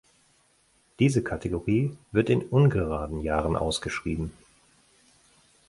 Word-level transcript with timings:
Diese 0.97 1.23
Kategorie 1.23 1.95
wird 2.11 2.31
in 2.31 2.41
ungeraden 2.41 3.21
Jahren 3.21 3.55
ausgeschrieben. 3.55 4.31